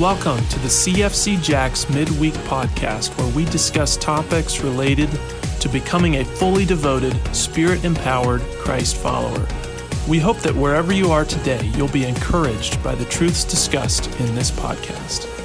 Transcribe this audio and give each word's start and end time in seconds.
Welcome 0.00 0.44
to 0.48 0.58
the 0.58 0.66
CFC 0.66 1.40
Jacks 1.40 1.88
Midweek 1.88 2.34
Podcast, 2.48 3.16
where 3.16 3.32
we 3.32 3.44
discuss 3.44 3.96
topics 3.96 4.58
related 4.58 5.08
to 5.60 5.68
becoming 5.68 6.16
a 6.16 6.24
fully 6.24 6.64
devoted, 6.64 7.14
spirit 7.32 7.84
empowered 7.84 8.40
Christ 8.58 8.96
follower. 8.96 9.46
We 10.08 10.18
hope 10.18 10.38
that 10.38 10.56
wherever 10.56 10.92
you 10.92 11.12
are 11.12 11.24
today, 11.24 11.64
you'll 11.76 11.86
be 11.86 12.06
encouraged 12.06 12.82
by 12.82 12.96
the 12.96 13.04
truths 13.04 13.44
discussed 13.44 14.08
in 14.18 14.34
this 14.34 14.50
podcast. 14.50 15.43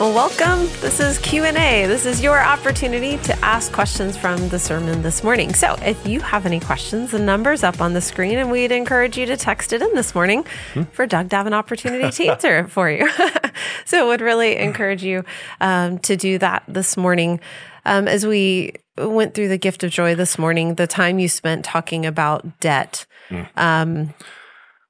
Well, 0.00 0.14
welcome. 0.14 0.60
This 0.80 1.00
is 1.00 1.18
Q&A. 1.18 1.86
This 1.86 2.06
is 2.06 2.22
your 2.22 2.38
opportunity 2.40 3.18
to 3.18 3.36
ask 3.44 3.72
questions 3.72 4.16
from 4.16 4.48
the 4.48 4.58
sermon 4.60 5.02
this 5.02 5.24
morning. 5.24 5.52
So, 5.52 5.74
if 5.82 6.06
you 6.06 6.20
have 6.20 6.46
any 6.46 6.60
questions, 6.60 7.10
the 7.10 7.18
number's 7.18 7.64
up 7.64 7.80
on 7.80 7.94
the 7.94 8.00
screen 8.00 8.38
and 8.38 8.48
we'd 8.48 8.70
encourage 8.70 9.18
you 9.18 9.26
to 9.26 9.36
text 9.36 9.72
it 9.72 9.82
in 9.82 9.92
this 9.96 10.14
morning 10.14 10.44
hmm? 10.74 10.84
for 10.92 11.04
Doug 11.04 11.30
to 11.30 11.36
have 11.36 11.48
an 11.48 11.52
opportunity 11.52 12.08
to 12.12 12.28
answer 12.30 12.60
it 12.60 12.70
for 12.70 12.88
you. 12.88 13.10
so, 13.86 14.06
would 14.06 14.20
really 14.20 14.56
encourage 14.58 15.02
you 15.02 15.24
um, 15.60 15.98
to 15.98 16.16
do 16.16 16.38
that 16.38 16.62
this 16.68 16.96
morning. 16.96 17.40
Um, 17.84 18.06
as 18.06 18.24
we 18.24 18.74
went 18.96 19.34
through 19.34 19.48
the 19.48 19.58
gift 19.58 19.82
of 19.82 19.90
joy 19.90 20.14
this 20.14 20.38
morning, 20.38 20.76
the 20.76 20.86
time 20.86 21.18
you 21.18 21.26
spent 21.26 21.64
talking 21.64 22.06
about 22.06 22.60
debt, 22.60 23.04
mm. 23.30 23.48
um, 23.56 24.14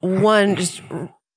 one 0.01 0.55
just 0.57 0.83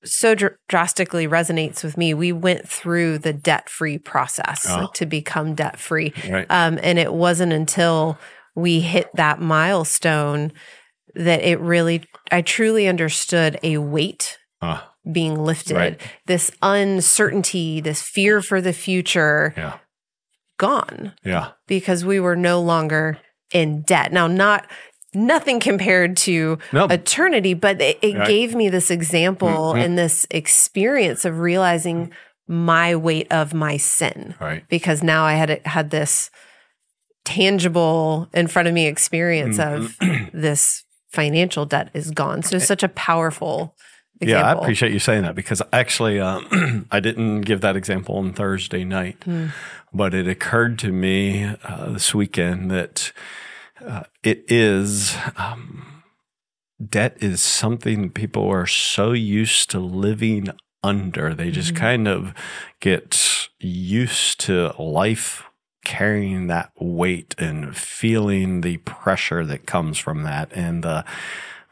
so 0.04 0.36
dr- 0.36 0.58
drastically 0.68 1.28
resonates 1.28 1.84
with 1.84 1.98
me. 1.98 2.14
We 2.14 2.32
went 2.32 2.68
through 2.68 3.20
the 3.20 3.34
debt 3.34 3.70
free 3.70 3.98
process 3.98 4.66
oh. 4.68 4.90
to 4.96 5.06
become 5.06 5.56
debt 5.56 5.80
free. 5.80 6.14
Right. 6.30 6.48
Um, 6.50 6.80
and 6.82 6.98
it 6.98 7.14
wasn't 7.14 7.54
until 7.54 8.18
we 8.56 8.82
hit 8.82 9.10
that 9.16 9.40
milestone 9.40 10.52
that 11.16 11.42
it 11.42 11.60
really, 11.60 12.04
I 12.32 12.42
truly 12.42 12.88
understood 12.88 13.60
a 13.64 13.78
weight 13.78 14.38
uh, 14.62 14.82
being 15.12 15.44
lifted, 15.44 15.76
right. 15.76 16.02
this 16.26 16.52
uncertainty, 16.62 17.82
this 17.82 18.02
fear 18.02 18.42
for 18.42 18.62
the 18.62 18.74
future. 18.74 19.54
Yeah. 19.58 19.78
Gone. 20.58 21.14
Yeah. 21.24 21.52
Because 21.68 22.06
we 22.06 22.20
were 22.20 22.36
no 22.36 22.62
longer 22.62 23.18
in 23.52 23.82
debt. 23.82 24.14
Now, 24.14 24.28
not 24.28 24.70
nothing 25.14 25.60
compared 25.60 26.18
to 26.18 26.58
nope. 26.72 26.92
eternity, 26.92 27.54
but 27.54 27.82
it, 27.82 28.00
it 28.02 28.18
right. 28.18 28.28
gave 28.28 28.56
me 28.56 28.70
this 28.70 28.92
example 28.92 29.48
mm-hmm. 29.48 29.80
and 29.80 29.98
this 29.98 30.26
experience 30.32 31.26
of 31.26 31.40
realizing 31.40 32.12
my 32.48 32.96
weight 32.96 33.32
of 33.32 33.54
my 33.54 33.78
sin. 33.78 34.36
Right. 34.40 34.68
Because 34.70 35.04
now 35.04 35.24
I 35.24 35.34
had 35.34 35.66
had 35.66 35.90
this 35.90 36.30
tangible 37.24 38.30
in 38.34 38.48
front 38.48 38.68
of 38.68 38.74
me 38.74 38.88
experience 38.88 39.58
mm-hmm. 39.58 40.14
of 40.14 40.32
this 40.34 40.84
financial 41.10 41.66
debt 41.66 41.90
is 41.94 42.12
gone. 42.12 42.42
So 42.44 42.58
it's 42.58 42.66
such 42.66 42.84
a 42.84 42.90
powerful 42.90 43.76
Example. 44.22 44.40
Yeah, 44.40 44.56
I 44.56 44.62
appreciate 44.62 44.92
you 44.92 45.00
saying 45.00 45.24
that 45.24 45.34
because 45.34 45.64
actually, 45.74 46.20
um, 46.20 46.86
I 46.92 47.00
didn't 47.00 47.42
give 47.42 47.62
that 47.62 47.76
example 47.76 48.18
on 48.18 48.34
Thursday 48.34 48.84
night, 48.84 49.20
mm. 49.22 49.52
but 49.92 50.14
it 50.14 50.28
occurred 50.28 50.78
to 50.80 50.92
me 50.92 51.56
uh, 51.64 51.90
this 51.90 52.14
weekend 52.14 52.70
that 52.70 53.14
uh, 53.86 54.04
it 54.24 54.44
is 54.48 55.16
um, 55.38 56.04
debt 56.90 57.18
is 57.22 57.42
something 57.42 58.10
people 58.10 58.48
are 58.48 58.68
so 58.68 59.12
used 59.12 59.70
to 59.72 59.80
living 59.80 60.50
under. 60.84 61.34
They 61.34 61.52
just 61.52 61.74
mm-hmm. 61.74 61.84
kind 61.84 62.08
of 62.08 62.34
get 62.80 63.50
used 63.60 64.40
to 64.42 64.74
life 64.82 65.44
carrying 65.84 66.48
that 66.48 66.72
weight 66.80 67.36
and 67.38 67.76
feeling 67.76 68.62
the 68.62 68.78
pressure 68.78 69.46
that 69.46 69.66
comes 69.66 69.98
from 69.98 70.24
that. 70.24 70.52
And 70.54 70.86
uh, 70.86 71.04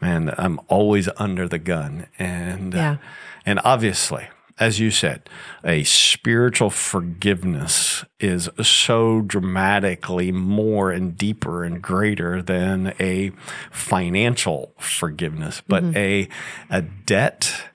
man, 0.02 0.34
I'm 0.38 0.60
always 0.68 1.10
under 1.18 1.48
the 1.48 1.60
gun. 1.60 2.08
And 2.18 2.74
yeah. 2.74 2.92
uh, 2.92 2.98
and 3.46 3.60
obviously, 3.64 4.28
as 4.60 4.78
you 4.78 4.92
said, 4.92 5.30
a 5.64 5.84
spiritual 5.86 6.70
forgiveness 6.70 8.04
is 8.20 8.50
so 8.62 9.22
dramatically 9.22 10.34
more 10.34 10.92
and 10.92 11.18
deeper 11.18 11.64
and 11.64 11.82
greater 11.82 12.42
than 12.42 12.94
a 13.00 13.32
financial 13.72 14.74
forgiveness. 14.78 15.62
But 15.66 15.84
mm-hmm. 15.84 15.98
a, 15.98 16.30
a 16.70 16.82
debt, 16.82 17.70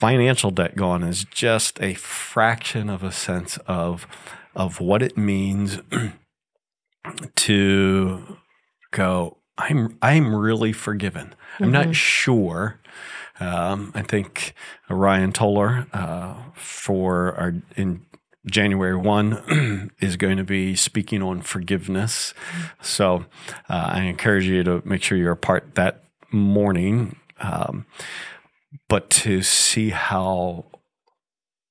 financial 0.00 0.50
debt 0.50 0.74
gone 0.74 1.02
is 1.02 1.24
just 1.24 1.80
a 1.82 1.92
fraction 1.94 2.88
of 2.88 3.02
a 3.02 3.12
sense 3.12 3.58
of, 3.66 4.06
of 4.54 4.80
what 4.80 5.02
it 5.02 5.18
means 5.18 5.80
to 7.36 8.38
go, 8.90 9.36
I'm, 9.58 9.98
I'm 10.00 10.34
really 10.34 10.72
forgiven. 10.72 11.34
I'm 11.58 11.66
mm-hmm. 11.66 11.72
not 11.72 11.94
sure 11.94 12.80
um, 13.40 13.92
I 13.94 14.02
think 14.02 14.54
Ryan 14.88 15.32
Toller 15.32 15.86
uh, 15.92 16.34
for 16.54 17.34
our 17.34 17.54
in 17.76 18.04
January 18.46 18.96
1 18.96 19.90
is 20.00 20.16
going 20.16 20.36
to 20.36 20.44
be 20.44 20.76
speaking 20.76 21.22
on 21.22 21.40
forgiveness. 21.40 22.34
So 22.82 23.24
uh, 23.68 23.90
I 23.92 24.02
encourage 24.02 24.44
you 24.44 24.62
to 24.64 24.82
make 24.84 25.02
sure 25.02 25.16
you're 25.16 25.32
a 25.32 25.36
part 25.36 25.74
that 25.76 26.04
morning. 26.30 27.16
Um, 27.40 27.86
but 28.88 29.08
to 29.10 29.42
see 29.42 29.90
how 29.90 30.66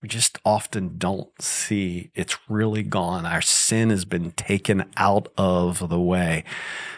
we 0.04 0.10
just 0.10 0.38
often 0.44 0.98
don't 0.98 1.30
see 1.42 2.12
it's 2.14 2.38
really 2.50 2.84
gone. 2.84 3.26
Our 3.26 3.42
sin 3.42 3.90
has 3.90 4.04
been 4.04 4.32
taken 4.32 4.84
out 4.98 5.32
of 5.38 5.88
the 5.88 6.00
way. 6.00 6.44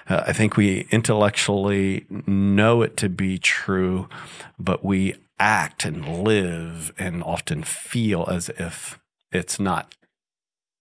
Uh, 0.09 0.23
I 0.25 0.33
think 0.33 0.57
we 0.57 0.87
intellectually 0.89 2.07
know 2.09 2.81
it 2.81 2.97
to 2.97 3.07
be 3.07 3.37
true, 3.37 4.09
but 4.57 4.83
we 4.83 5.17
act 5.37 5.85
and 5.85 6.23
live 6.23 6.91
and 6.97 7.21
often 7.23 7.61
feel 7.61 8.25
as 8.27 8.49
if 8.49 8.99
it's 9.31 9.59
not. 9.59 9.93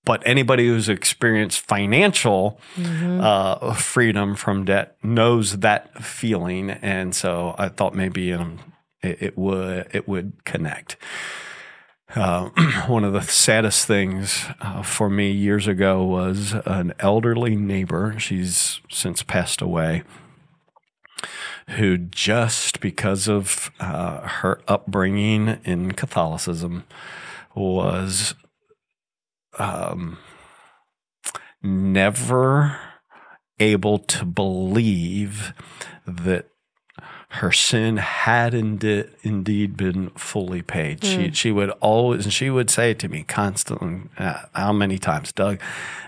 But 0.07 0.23
anybody 0.25 0.67
who's 0.67 0.89
experienced 0.89 1.61
financial 1.61 2.59
mm-hmm. 2.75 3.21
uh, 3.21 3.75
freedom 3.75 4.35
from 4.35 4.65
debt 4.65 4.97
knows 5.03 5.59
that 5.59 6.03
feeling, 6.03 6.71
and 6.71 7.15
so 7.15 7.55
I 7.59 7.69
thought 7.69 7.95
maybe 7.95 8.33
um, 8.33 8.61
it, 9.03 9.19
it 9.21 9.39
would 9.39 9.89
it 9.93 10.09
would 10.09 10.45
connect. 10.45 10.97
Uh, 12.15 12.49
one 12.87 13.05
of 13.05 13.13
the 13.13 13.23
saddest 13.23 13.87
things 13.87 14.45
uh, 14.61 14.83
for 14.83 15.09
me 15.09 15.31
years 15.31 15.67
ago 15.67 16.05
was 16.05 16.55
an 16.67 16.93
elderly 16.99 17.57
neighbor. 17.57 18.15
She's 18.19 18.81
since 18.91 19.23
passed 19.23 19.61
away. 19.61 20.03
Who 21.71 21.97
just 21.97 22.81
because 22.81 23.27
of 23.27 23.71
uh, 23.81 24.21
her 24.21 24.61
upbringing 24.69 25.61
in 25.65 25.93
Catholicism 25.93 26.85
was 27.55 28.35
um, 29.59 30.19
never 31.63 32.79
able 33.59 33.99
to 33.99 34.25
believe 34.27 35.55
that 36.07 36.49
her 37.35 37.51
sin 37.51 37.97
had 37.97 38.55
indeed, 38.55 39.11
indeed 39.23 39.77
been 39.77 40.11
fully 40.11 40.63
paid. 40.63 41.01
Mm. 41.01 41.07
She 41.07 41.33
she 41.33 41.51
would 41.53 41.71
always 41.81 42.27
and 42.27 42.33
she 42.33 42.49
would 42.49 42.71
say 42.71 42.95
to 42.95 43.09
me 43.09 43.25
constantly, 43.25 44.03
uh, 44.19 44.43
how 44.55 44.73
many 44.73 44.99
times, 44.99 45.33
Doug, 45.33 45.61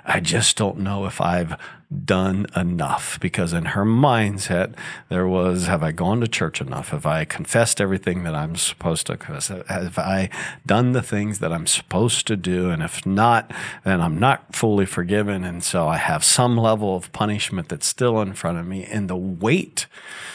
I 0.04 0.20
just 0.20 0.56
don't 0.56 0.78
know 0.78 1.06
if 1.06 1.20
I've 1.20 1.58
done 2.04 2.46
enough? 2.56 3.18
Because 3.20 3.52
in 3.52 3.66
her 3.66 3.84
mindset 3.84 4.74
there 5.08 5.26
was 5.26 5.66
have 5.66 5.82
I 5.82 5.92
gone 5.92 6.20
to 6.20 6.28
church 6.28 6.60
enough? 6.60 6.90
Have 6.90 7.06
I 7.06 7.24
confessed 7.24 7.80
everything 7.80 8.24
that 8.24 8.34
I'm 8.34 8.56
supposed 8.56 9.06
to 9.06 9.16
confess? 9.16 9.48
Have 9.48 9.98
I 9.98 10.30
done 10.64 10.92
the 10.92 11.02
things 11.02 11.38
that 11.38 11.52
I'm 11.52 11.66
supposed 11.66 12.26
to 12.26 12.36
do? 12.36 12.70
And 12.70 12.82
if 12.82 13.06
not 13.06 13.52
then 13.84 14.00
I'm 14.00 14.18
not 14.18 14.54
fully 14.54 14.86
forgiven. 14.86 15.44
And 15.44 15.62
so 15.62 15.88
I 15.88 15.96
have 15.96 16.24
some 16.24 16.56
level 16.56 16.96
of 16.96 17.12
punishment 17.12 17.68
that's 17.68 17.86
still 17.86 18.20
in 18.20 18.34
front 18.34 18.58
of 18.58 18.66
me. 18.66 18.84
And 18.84 19.08
the 19.08 19.16
weight 19.16 19.86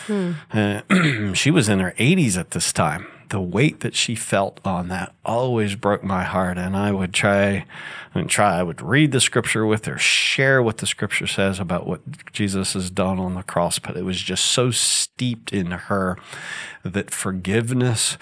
hmm. 0.07 0.33
uh, 0.53 0.81
she 1.33 1.51
was 1.51 1.69
in 1.69 1.79
her 1.79 1.93
80s 1.97 2.37
at 2.37 2.51
this 2.51 2.71
time 2.71 3.07
the 3.31 3.41
weight 3.41 3.79
that 3.79 3.95
she 3.95 4.13
felt 4.13 4.59
on 4.63 4.89
that 4.89 5.15
always 5.25 5.75
broke 5.75 6.03
my 6.03 6.23
heart. 6.23 6.57
And 6.57 6.75
I 6.75 6.91
would 6.91 7.13
try 7.13 7.65
and 8.13 8.29
try, 8.29 8.59
I 8.59 8.63
would 8.63 8.81
read 8.81 9.11
the 9.11 9.21
scripture 9.21 9.65
with 9.65 9.85
her, 9.85 9.97
share 9.97 10.61
what 10.61 10.77
the 10.77 10.85
scripture 10.85 11.27
says 11.27 11.59
about 11.59 11.87
what 11.87 12.01
Jesus 12.33 12.73
has 12.73 12.91
done 12.91 13.19
on 13.19 13.33
the 13.33 13.43
cross. 13.43 13.79
But 13.79 13.97
it 13.97 14.03
was 14.03 14.21
just 14.21 14.45
so 14.45 14.69
steeped 14.69 15.51
in 15.53 15.71
her 15.71 16.17
that 16.83 17.09
forgiveness 17.09 18.17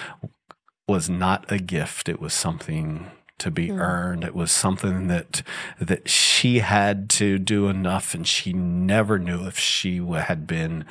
was 0.87 1.09
not 1.09 1.51
a 1.51 1.57
gift. 1.57 2.07
It 2.07 2.21
was 2.21 2.33
something 2.33 3.09
to 3.39 3.49
be 3.49 3.69
mm. 3.69 3.79
earned. 3.79 4.23
It 4.23 4.35
was 4.35 4.51
something 4.51 5.07
that 5.07 5.41
that 5.79 6.07
she 6.07 6.59
had 6.59 7.09
to 7.11 7.39
do 7.39 7.67
enough, 7.67 8.13
and 8.13 8.27
she 8.27 8.53
never 8.53 9.17
knew 9.17 9.47
if 9.47 9.57
she 9.57 9.97
had 9.97 10.45
been 10.45 10.85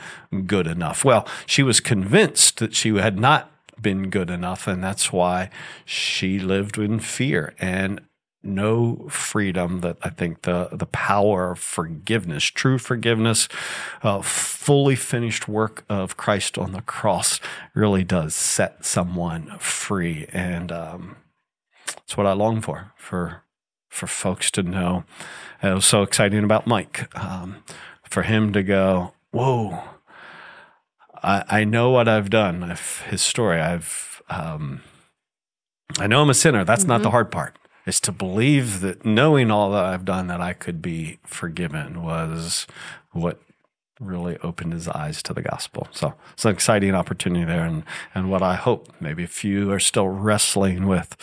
good 0.47 0.67
enough. 0.67 1.05
Well, 1.05 1.29
she 1.47 1.63
was 1.63 1.79
convinced 1.79 2.59
that 2.59 2.75
she 2.75 2.97
had 2.97 3.19
not 3.19 3.53
been 3.81 4.11
good 4.11 4.31
enough. 4.31 4.67
And 4.67 4.83
that's 4.83 5.13
why 5.13 5.51
she 5.85 6.39
lived 6.39 6.79
in 6.79 7.01
fear 7.01 7.55
and 7.59 8.01
no 8.43 9.07
freedom 9.09 9.81
that 9.81 9.97
I 10.03 10.11
think 10.11 10.43
the, 10.43 10.69
the 10.73 10.87
power 10.87 11.53
of 11.53 11.59
forgiveness, 11.59 12.45
true 12.45 12.79
forgiveness, 12.79 13.49
uh, 14.03 14.23
fully 14.23 14.97
finished 14.97 15.49
work 15.49 15.85
of 15.89 16.17
Christ 16.17 16.57
on 16.57 16.73
the 16.73 16.83
cross 16.83 17.41
really 17.75 18.05
does 18.05 18.35
set 18.35 18.85
someone 18.85 19.59
free. 19.59 20.27
And, 20.33 20.71
um, 20.71 21.17
That's 21.87 22.17
what 22.17 22.27
I 22.27 22.33
long 22.33 22.61
for 22.61 22.93
for 22.97 23.43
for 23.89 24.07
folks 24.07 24.51
to 24.53 24.63
know. 24.63 25.05
It 25.63 25.75
was 25.75 25.85
so 25.85 26.03
exciting 26.03 26.45
about 26.45 26.67
Mike 26.67 27.09
um, 27.17 27.65
for 28.05 28.23
him 28.23 28.53
to 28.53 28.63
go, 28.63 29.15
whoa. 29.31 29.83
I, 31.23 31.45
I 31.49 31.65
know 31.65 31.91
what 31.91 32.09
I've 32.09 32.31
done. 32.31 32.63
I've, 32.63 33.01
his 33.09 33.23
story. 33.23 33.61
I've 33.61 34.23
um, 34.31 34.83
I 35.99 36.07
know 36.07 36.23
I'm 36.23 36.31
a 36.31 36.35
sinner. 36.35 36.65
That's 36.65 36.83
mm-hmm. 36.83 36.89
not 36.89 37.03
the 37.03 37.11
hard 37.11 37.31
part. 37.31 37.57
Is 37.87 38.01
to 38.01 38.13
believe 38.13 38.81
that 38.81 39.07
knowing 39.07 39.51
all 39.51 39.71
that 39.73 39.85
I've 39.85 40.05
done 40.05 40.27
that 40.27 40.43
I 40.43 40.53
could 40.53 40.83
be 40.83 41.19
forgiven 41.25 42.03
was 42.03 42.67
what 43.13 43.41
really 43.99 44.37
opened 44.43 44.75
his 44.75 44.89
eyes 44.89 45.23
to 45.25 45.33
the 45.33 45.43
gospel. 45.43 45.89
So 45.91 46.15
it's 46.35 46.45
an 46.45 46.53
exciting 46.53 46.95
opportunity 46.95 47.45
there. 47.45 47.65
And, 47.65 47.85
and 48.15 48.31
what 48.31 48.43
I 48.43 48.55
hope, 48.55 48.93
maybe 49.01 49.23
if 49.25 49.43
you 49.43 49.73
are 49.73 49.81
still 49.81 50.09
wrestling 50.09 50.87
with, 50.87 51.17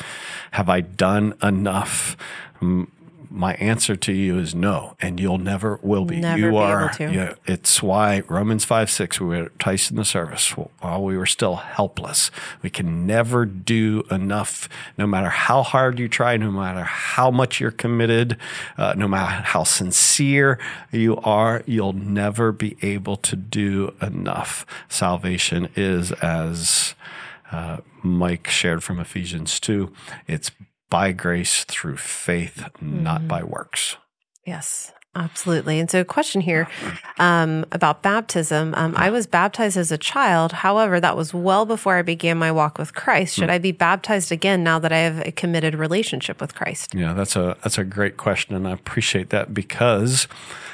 have 0.51 0.67
I 0.67 0.81
done 0.81 1.35
enough? 1.43 2.17
My 3.29 3.53
answer 3.55 3.95
to 3.95 4.11
you 4.11 4.39
is 4.39 4.55
no, 4.55 4.95
and 4.99 5.19
you'll 5.19 5.37
never 5.37 5.79
will 5.81 6.05
be. 6.05 6.17
Never 6.17 6.39
you 6.39 6.51
be 6.51 6.57
are. 6.57 6.85
Able 6.85 6.93
to. 6.95 7.13
Yeah, 7.13 7.33
it's 7.45 7.81
why 7.83 8.23
Romans 8.27 8.65
five 8.65 8.89
six. 8.89 9.19
We 9.19 9.27
were 9.27 9.51
twice 9.59 9.89
in 9.89 9.97
the 9.97 10.05
service 10.05 10.51
while 10.51 11.03
we 11.03 11.17
were 11.17 11.25
still 11.25 11.55
helpless. 11.55 12.31
We 12.61 12.69
can 12.69 13.05
never 13.05 13.45
do 13.45 14.03
enough, 14.11 14.69
no 14.97 15.07
matter 15.07 15.29
how 15.29 15.63
hard 15.63 15.99
you 15.99 16.07
try, 16.07 16.37
no 16.37 16.51
matter 16.51 16.83
how 16.83 17.31
much 17.31 17.59
you're 17.59 17.71
committed, 17.71 18.37
uh, 18.77 18.93
no 18.97 19.07
matter 19.07 19.43
how 19.43 19.63
sincere 19.63 20.59
you 20.91 21.17
are. 21.17 21.63
You'll 21.65 21.93
never 21.93 22.51
be 22.51 22.77
able 22.81 23.17
to 23.17 23.35
do 23.35 23.93
enough. 24.01 24.65
Salvation 24.89 25.69
is 25.75 26.11
as 26.13 26.95
uh, 27.51 27.77
Mike 28.03 28.47
shared 28.47 28.83
from 28.83 28.99
Ephesians 28.99 29.59
2. 29.59 29.91
It's 30.27 30.51
by 30.89 31.11
grace 31.11 31.63
through 31.63 31.97
faith, 31.97 32.57
mm-hmm. 32.57 33.03
not 33.03 33.27
by 33.27 33.43
works. 33.43 33.97
Yes. 34.45 34.91
Absolutely. 35.17 35.79
And 35.79 35.89
so, 35.89 36.01
a 36.01 36.05
question 36.05 36.41
here 36.41 36.67
um, 37.19 37.65
about 37.71 38.03
baptism. 38.03 38.73
Um, 38.75 38.93
I 38.97 39.09
was 39.09 39.27
baptized 39.27 39.77
as 39.77 39.89
a 39.89 39.97
child. 39.97 40.51
However, 40.51 40.99
that 40.99 41.15
was 41.15 41.33
well 41.33 41.65
before 41.65 41.95
I 41.95 42.01
began 42.01 42.37
my 42.37 42.51
walk 42.51 42.77
with 42.77 42.93
Christ. 42.93 43.35
Should 43.35 43.47
mm. 43.47 43.53
I 43.53 43.57
be 43.57 43.71
baptized 43.71 44.33
again 44.33 44.61
now 44.61 44.77
that 44.79 44.91
I 44.91 44.97
have 44.97 45.25
a 45.25 45.31
committed 45.31 45.73
relationship 45.73 46.41
with 46.41 46.53
Christ? 46.53 46.93
Yeah, 46.93 47.13
that's 47.13 47.37
a 47.37 47.55
that's 47.63 47.77
a 47.77 47.85
great 47.85 48.17
question, 48.17 48.55
and 48.55 48.67
I 48.67 48.71
appreciate 48.71 49.29
that 49.29 49.53
because 49.53 50.27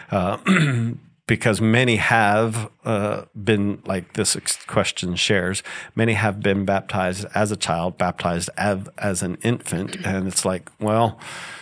uh, 0.09 0.37
because 1.31 1.61
many 1.61 1.95
have 1.95 2.69
uh, 2.83 3.23
been, 3.41 3.81
like 3.85 4.15
this 4.15 4.35
question 4.67 5.15
shares, 5.15 5.63
many 5.95 6.11
have 6.11 6.41
been 6.41 6.65
baptized 6.65 7.25
as 7.33 7.53
a 7.53 7.55
child, 7.55 7.97
baptized 7.97 8.49
as, 8.57 8.89
as 8.97 9.23
an 9.23 9.37
infant, 9.41 9.95
and 10.05 10.27
it's 10.27 10.43
like, 10.43 10.69
well, 10.81 11.17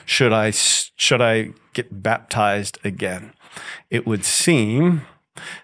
should 0.07 0.33
I 0.33 0.49
should 0.49 1.21
I 1.21 1.51
get 1.73 2.01
baptized 2.01 2.79
again? 2.83 3.31
It 3.91 4.07
would 4.07 4.25
seem 4.25 5.03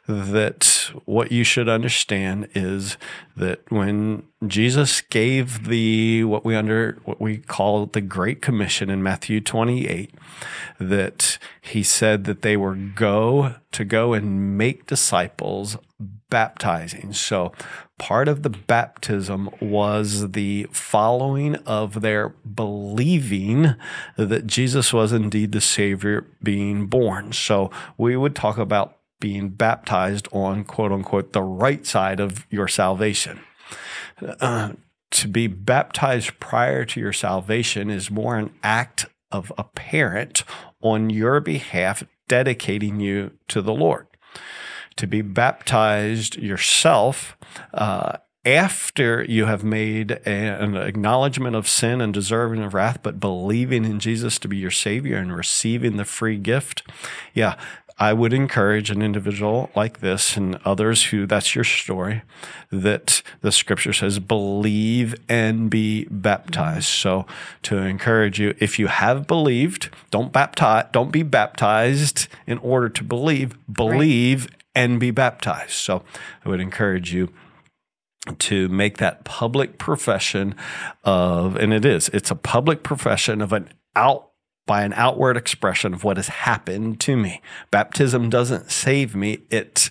that 0.07 0.91
what 1.05 1.31
you 1.31 1.43
should 1.43 1.69
understand 1.69 2.47
is 2.53 2.97
that 3.35 3.69
when 3.71 4.23
Jesus 4.47 5.01
gave 5.01 5.67
the 5.67 6.23
what 6.23 6.45
we 6.45 6.55
under 6.55 6.99
what 7.05 7.19
we 7.19 7.37
call 7.37 7.85
the 7.87 8.01
Great 8.01 8.41
Commission 8.41 8.89
in 8.89 9.03
Matthew 9.03 9.41
28, 9.41 10.13
that 10.79 11.37
he 11.61 11.83
said 11.83 12.25
that 12.25 12.41
they 12.41 12.57
were 12.57 12.75
go 12.75 13.55
to 13.71 13.85
go 13.85 14.13
and 14.13 14.57
make 14.57 14.85
disciples 14.85 15.77
baptizing. 16.29 17.13
So 17.13 17.53
part 17.97 18.27
of 18.27 18.43
the 18.43 18.49
baptism 18.49 19.49
was 19.61 20.31
the 20.31 20.67
following 20.71 21.55
of 21.65 22.01
their 22.01 22.29
believing 22.29 23.75
that 24.17 24.47
Jesus 24.47 24.91
was 24.91 25.13
indeed 25.13 25.51
the 25.51 25.61
Savior 25.61 26.25
being 26.43 26.87
born. 26.87 27.31
So 27.31 27.71
we 27.97 28.17
would 28.17 28.35
talk 28.35 28.57
about 28.57 28.94
being 29.19 29.49
baptized 29.49 30.27
on 30.31 30.63
quote 30.63 30.91
unquote 30.91 31.33
the 31.33 31.41
right 31.41 31.85
side 31.85 32.19
of 32.19 32.45
your 32.49 32.67
salvation. 32.67 33.39
Uh, 34.39 34.73
to 35.11 35.27
be 35.27 35.47
baptized 35.47 36.39
prior 36.39 36.85
to 36.85 36.99
your 36.99 37.13
salvation 37.13 37.89
is 37.89 38.11
more 38.11 38.37
an 38.37 38.53
act 38.63 39.05
of 39.31 39.51
a 39.57 39.63
parent 39.63 40.43
on 40.81 41.09
your 41.09 41.39
behalf, 41.39 42.03
dedicating 42.27 42.99
you 42.99 43.31
to 43.47 43.61
the 43.61 43.73
Lord. 43.73 44.07
To 44.97 45.07
be 45.07 45.21
baptized 45.21 46.37
yourself 46.37 47.37
uh, 47.73 48.17
after 48.45 49.23
you 49.23 49.45
have 49.45 49.63
made 49.63 50.11
an 50.25 50.75
acknowledgement 50.75 51.55
of 51.55 51.67
sin 51.67 51.99
and 51.99 52.13
deserving 52.13 52.61
of 52.61 52.73
wrath, 52.73 52.99
but 53.01 53.19
believing 53.19 53.83
in 53.83 53.99
Jesus 53.99 54.37
to 54.39 54.47
be 54.47 54.57
your 54.57 54.71
Savior 54.71 55.17
and 55.17 55.35
receiving 55.35 55.97
the 55.97 56.05
free 56.05 56.37
gift, 56.37 56.83
yeah, 57.33 57.57
I 57.97 58.11
would 58.11 58.33
encourage 58.33 58.91
an 58.91 59.01
individual 59.01 59.69
like 59.73 60.01
this 60.01 60.35
and 60.35 60.59
others 60.65 61.05
who 61.05 61.25
that's 61.25 61.55
your 61.55 61.63
story 61.63 62.23
that 62.69 63.21
the 63.39 63.53
scripture 63.53 63.93
says 63.93 64.19
believe 64.19 65.15
and 65.29 65.69
be 65.69 66.05
baptized. 66.11 66.87
So 66.87 67.25
to 67.63 67.77
encourage 67.77 68.37
you, 68.37 68.53
if 68.59 68.79
you 68.79 68.87
have 68.87 69.27
believed, 69.27 69.89
don't 70.11 70.33
baptize, 70.33 70.87
don't 70.91 71.11
be 71.11 71.23
baptized 71.23 72.27
in 72.45 72.57
order 72.57 72.89
to 72.89 73.03
believe, 73.03 73.57
believe 73.71 74.45
right. 74.45 74.61
and 74.75 74.99
be 74.99 75.11
baptized. 75.11 75.71
So 75.71 76.03
I 76.43 76.49
would 76.49 76.59
encourage 76.59 77.13
you 77.13 77.31
to 78.39 78.67
make 78.67 78.97
that 78.97 79.23
public 79.23 79.77
profession 79.77 80.55
of, 81.05 81.55
and 81.55 81.73
it 81.73 81.85
is, 81.85 82.09
it's 82.09 82.31
a 82.31 82.35
public 82.35 82.83
profession 82.83 83.41
of 83.41 83.53
an 83.53 83.69
out 83.95 84.31
by 84.65 84.83
an 84.83 84.93
outward 84.93 85.37
expression 85.37 85.93
of 85.93 86.03
what 86.03 86.17
has 86.17 86.27
happened 86.27 86.99
to 87.01 87.15
me. 87.15 87.41
Baptism 87.71 88.29
doesn't 88.29 88.71
save 88.71 89.15
me. 89.15 89.39
It 89.49 89.89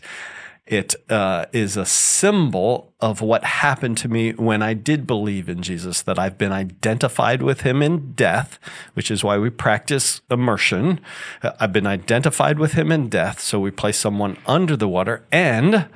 it 0.67 0.95
uh, 1.11 1.45
is 1.53 1.77
a 1.77 1.85
symbol 1.85 2.91
of 2.99 3.21
what 3.21 3.45
happened 3.45 3.99
to 3.99 4.09
me 4.09 4.33
when 4.33 4.63
I 4.63 4.73
did 4.73 5.07
believe 5.07 5.47
in 5.47 5.63
Jesus, 5.63 6.01
that 6.03 6.19
I've 6.19 6.39
been 6.39 6.53
identified 6.53 7.43
with 7.43 7.61
him 7.61 7.83
in 7.83 8.13
death, 8.13 8.59
which 8.95 9.11
is 9.11 9.23
why 9.23 9.37
we 9.37 9.51
practice 9.51 10.23
immersion. 10.31 11.01
I've 11.43 11.73
been 11.75 11.87
identified 11.87 12.59
with 12.59 12.73
him 12.73 12.91
in 12.91 13.11
death, 13.11 13.41
so 13.41 13.61
we 13.61 13.71
place 13.71 13.99
someone 13.99 14.39
under 14.47 14.75
the 14.75 14.89
water, 14.89 15.27
and 15.31 15.87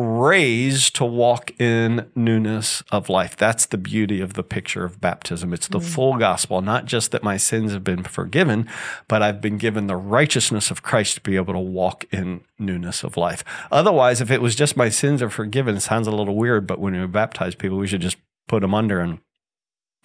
raised 0.00 0.96
to 0.96 1.04
walk 1.04 1.52
in 1.60 2.10
newness 2.14 2.82
of 2.90 3.10
life. 3.10 3.36
That's 3.36 3.66
the 3.66 3.76
beauty 3.76 4.22
of 4.22 4.32
the 4.32 4.42
picture 4.42 4.82
of 4.82 5.00
baptism. 5.00 5.52
It's 5.52 5.68
the 5.68 5.78
mm. 5.78 5.84
full 5.84 6.16
gospel, 6.16 6.62
not 6.62 6.86
just 6.86 7.10
that 7.10 7.22
my 7.22 7.36
sins 7.36 7.72
have 7.72 7.84
been 7.84 8.02
forgiven, 8.02 8.66
but 9.08 9.20
I've 9.20 9.42
been 9.42 9.58
given 9.58 9.88
the 9.88 9.96
righteousness 9.96 10.70
of 10.70 10.82
Christ 10.82 11.16
to 11.16 11.20
be 11.20 11.36
able 11.36 11.52
to 11.52 11.60
walk 11.60 12.06
in 12.10 12.40
newness 12.58 13.04
of 13.04 13.18
life. 13.18 13.44
Otherwise, 13.70 14.22
if 14.22 14.30
it 14.30 14.40
was 14.40 14.54
just 14.54 14.76
my 14.76 14.88
sins 14.88 15.20
are 15.20 15.28
forgiven, 15.28 15.76
it 15.76 15.80
sounds 15.80 16.06
a 16.06 16.12
little 16.12 16.36
weird, 16.36 16.66
but 16.66 16.80
when 16.80 16.98
we 16.98 17.06
baptize 17.06 17.54
people, 17.54 17.76
we 17.76 17.86
should 17.86 18.00
just 18.00 18.16
put 18.48 18.62
them 18.62 18.74
under 18.74 19.00
and 19.00 19.18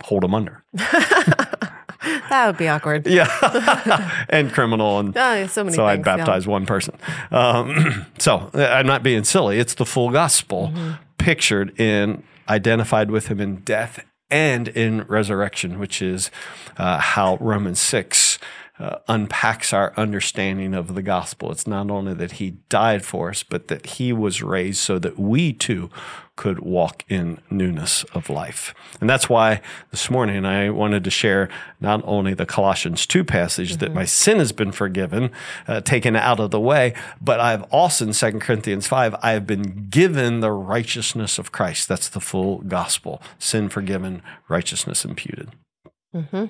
hold 0.04 0.24
them 0.24 0.36
under. 0.36 0.66
that 2.30 2.48
would 2.48 2.58
be 2.58 2.68
awkward. 2.68 3.08
Yeah, 3.16 4.26
and 4.30 4.52
criminal, 4.52 5.00
and 5.00 5.16
oh, 5.16 5.48
so 5.48 5.64
many. 5.64 5.76
So 5.76 5.86
I 5.86 5.96
baptized 5.96 6.46
yeah. 6.46 6.52
one 6.52 6.66
person. 6.66 6.98
Um, 7.32 8.06
so 8.20 8.50
I'm 8.54 8.88
not 8.88 9.04
being 9.04 9.24
silly. 9.24 9.58
It's 9.58 9.76
the 9.76 9.86
full 9.86 10.10
gospel 10.10 10.72
mm-hmm. 10.74 10.94
pictured 11.18 11.80
in 11.80 12.24
identified 12.50 13.12
with 13.12 13.28
him 13.28 13.40
in 13.40 13.58
death 13.58 14.04
and 14.30 14.68
in 14.70 15.04
resurrection, 15.04 15.80
which 15.80 16.02
is 16.02 16.32
uh, 16.78 17.00
how 17.00 17.38
Romans 17.38 17.80
six. 17.80 18.25
Uh, 18.78 18.98
unpacks 19.08 19.72
our 19.72 19.94
understanding 19.96 20.74
of 20.74 20.96
the 20.96 21.02
gospel. 21.02 21.50
It's 21.50 21.66
not 21.66 21.90
only 21.90 22.14
that 22.16 22.34
he 22.34 22.58
died 22.68 23.06
for 23.06 23.30
us, 23.30 23.42
but 23.42 23.70
that 23.70 23.86
he 23.86 24.12
was 24.12 24.44
raised 24.44 24.80
so 24.80 25.00
that 25.00 25.18
we 25.18 25.54
too 25.54 25.90
could 26.36 26.60
walk 26.60 27.06
in 27.08 27.40
newness 27.50 28.04
of 28.14 28.30
life. 28.30 28.74
And 29.00 29.10
that's 29.10 29.30
why 29.30 29.62
this 29.92 30.10
morning 30.10 30.46
I 30.46 30.70
wanted 30.70 31.04
to 31.06 31.10
share 31.10 31.50
not 31.80 32.02
only 32.04 32.34
the 32.34 32.46
Colossians 32.46 33.06
2 33.06 33.24
passage 33.24 33.72
mm-hmm. 33.72 33.80
that 33.80 33.94
my 33.94 34.04
sin 34.04 34.40
has 34.40 34.52
been 34.52 34.74
forgiven, 34.74 35.32
uh, 35.68 35.80
taken 35.82 36.16
out 36.16 36.42
of 36.42 36.52
the 36.52 36.60
way, 36.60 36.94
but 37.22 37.40
I've 37.40 37.64
also 37.64 38.06
in 38.06 38.12
2 38.12 38.40
Corinthians 38.40 38.88
5, 38.88 39.16
I 39.22 39.32
have 39.32 39.48
been 39.48 39.88
given 39.90 40.42
the 40.42 40.52
righteousness 40.52 41.38
of 41.38 41.52
Christ. 41.52 41.88
That's 41.88 42.10
the 42.10 42.20
full 42.20 42.58
gospel 42.60 43.22
sin 43.40 43.70
forgiven, 43.70 44.22
righteousness 44.50 45.06
imputed. 45.06 45.52
Mm-hmm. 46.14 46.46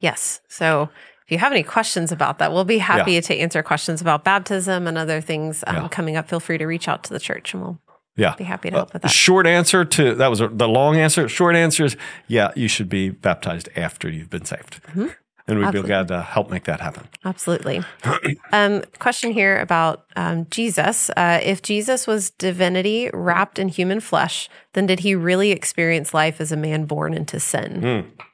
Yes. 0.00 0.40
So 0.48 0.90
if 1.28 1.32
you 1.32 1.38
have 1.38 1.52
any 1.52 1.62
questions 1.62 2.10
about 2.10 2.38
that, 2.38 2.54
we'll 2.54 2.64
be 2.64 2.78
happy 2.78 3.12
yeah. 3.12 3.20
to 3.20 3.36
answer 3.36 3.62
questions 3.62 4.00
about 4.00 4.24
baptism 4.24 4.86
and 4.86 4.96
other 4.96 5.20
things 5.20 5.62
um, 5.66 5.76
yeah. 5.76 5.88
coming 5.88 6.16
up. 6.16 6.26
Feel 6.26 6.40
free 6.40 6.56
to 6.56 6.64
reach 6.64 6.88
out 6.88 7.04
to 7.04 7.12
the 7.12 7.20
church 7.20 7.52
and 7.52 7.62
we'll 7.62 7.78
yeah. 8.16 8.34
Be 8.34 8.44
happy 8.44 8.70
to 8.70 8.76
help 8.76 8.94
with 8.94 9.02
that. 9.02 9.10
short 9.12 9.46
answer 9.46 9.84
to 9.84 10.14
that 10.14 10.28
was 10.28 10.40
a, 10.40 10.48
the 10.48 10.66
long 10.66 10.96
answer. 10.96 11.28
Short 11.28 11.54
answer 11.54 11.84
is 11.84 11.96
yeah, 12.28 12.50
you 12.56 12.66
should 12.66 12.88
be 12.88 13.10
baptized 13.10 13.68
after 13.76 14.10
you've 14.10 14.30
been 14.30 14.46
saved. 14.46 14.82
Mm-hmm. 14.86 15.08
And 15.46 15.58
we'd 15.58 15.66
Absolutely. 15.66 15.82
be 15.82 15.86
glad 15.86 16.08
to 16.08 16.22
help 16.22 16.50
make 16.50 16.64
that 16.64 16.80
happen. 16.80 17.08
Absolutely. 17.24 17.82
um, 18.52 18.82
question 18.98 19.30
here 19.30 19.60
about 19.60 20.06
um, 20.16 20.46
Jesus. 20.50 21.10
Uh, 21.10 21.40
if 21.42 21.60
Jesus 21.60 22.06
was 22.06 22.30
divinity 22.30 23.10
wrapped 23.12 23.58
in 23.58 23.68
human 23.68 24.00
flesh, 24.00 24.48
then 24.72 24.86
did 24.86 25.00
he 25.00 25.14
really 25.14 25.52
experience 25.52 26.14
life 26.14 26.40
as 26.40 26.50
a 26.50 26.56
man 26.56 26.86
born 26.86 27.12
into 27.14 27.38
sin? 27.38 27.82
Hmm. 27.82 28.24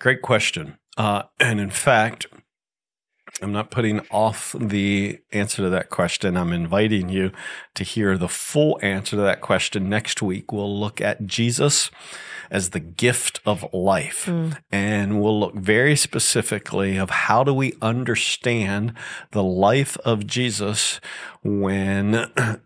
Great 0.00 0.20
question. 0.20 0.76
Uh, 0.96 1.22
and 1.40 1.60
in 1.60 1.70
fact, 1.70 2.26
I'm 3.40 3.52
not 3.52 3.70
putting 3.70 4.00
off 4.10 4.54
the 4.58 5.18
answer 5.32 5.62
to 5.62 5.70
that 5.70 5.88
question. 5.88 6.36
I'm 6.36 6.52
inviting 6.52 7.08
you 7.08 7.32
to 7.74 7.84
hear 7.84 8.18
the 8.18 8.28
full 8.28 8.78
answer 8.82 9.16
to 9.16 9.22
that 9.22 9.40
question 9.40 9.88
next 9.88 10.20
week. 10.20 10.52
We'll 10.52 10.78
look 10.78 11.00
at 11.00 11.26
Jesus 11.26 11.90
as 12.50 12.70
the 12.70 12.80
gift 12.80 13.40
of 13.46 13.64
life. 13.72 14.28
And 14.70 15.22
we'll 15.22 15.40
look 15.40 15.54
very 15.54 15.96
specifically 15.96 16.98
of 16.98 17.08
how 17.08 17.42
do 17.42 17.54
we 17.54 17.72
understand 17.80 18.92
the 19.30 19.42
life 19.42 19.96
of 20.04 20.26
Jesus 20.26 21.00
when 21.42 22.30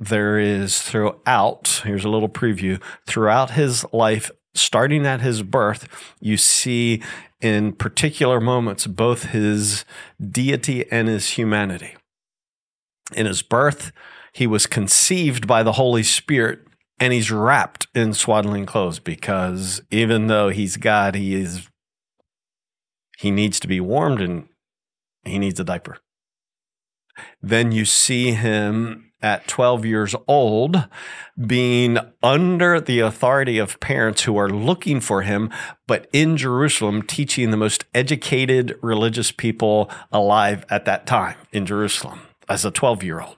there 0.00 0.38
is 0.38 0.82
throughout, 0.82 1.82
here's 1.84 2.04
a 2.04 2.10
little 2.10 2.28
preview, 2.28 2.82
throughout 3.06 3.52
his 3.52 3.86
life, 3.92 4.30
starting 4.54 5.06
at 5.06 5.20
his 5.20 5.42
birth, 5.42 5.88
you 6.20 6.36
see 6.36 7.02
in 7.40 7.72
particular 7.72 8.40
moments 8.40 8.86
both 8.86 9.24
his 9.24 9.84
deity 10.20 10.90
and 10.90 11.08
his 11.08 11.30
humanity. 11.30 11.96
In 13.14 13.26
his 13.26 13.42
birth, 13.42 13.92
he 14.32 14.46
was 14.46 14.66
conceived 14.66 15.46
by 15.46 15.62
the 15.62 15.72
Holy 15.72 16.02
Spirit 16.02 16.60
and 17.00 17.12
he's 17.12 17.30
wrapped 17.30 17.86
in 17.94 18.12
swaddling 18.12 18.66
clothes 18.66 18.98
because 18.98 19.80
even 19.90 20.26
though 20.26 20.48
he's 20.48 20.76
God, 20.76 21.14
he 21.14 21.34
is 21.34 21.68
he 23.18 23.30
needs 23.30 23.58
to 23.60 23.68
be 23.68 23.80
warmed 23.80 24.20
and 24.20 24.48
he 25.24 25.38
needs 25.38 25.58
a 25.58 25.64
diaper. 25.64 25.98
Then 27.42 27.72
you 27.72 27.84
see 27.84 28.32
him 28.32 29.07
at 29.22 29.46
12 29.48 29.84
years 29.84 30.14
old 30.26 30.88
being 31.46 31.98
under 32.22 32.80
the 32.80 33.00
authority 33.00 33.58
of 33.58 33.80
parents 33.80 34.22
who 34.22 34.36
are 34.36 34.48
looking 34.48 35.00
for 35.00 35.22
him, 35.22 35.50
but 35.86 36.08
in 36.12 36.36
Jerusalem 36.36 37.02
teaching 37.02 37.50
the 37.50 37.56
most 37.56 37.84
educated 37.94 38.78
religious 38.82 39.32
people 39.32 39.90
alive 40.12 40.64
at 40.70 40.84
that 40.84 41.06
time 41.06 41.36
in 41.52 41.66
Jerusalem 41.66 42.20
as 42.48 42.64
a 42.64 42.70
12 42.70 43.02
year 43.02 43.20
old. 43.20 43.36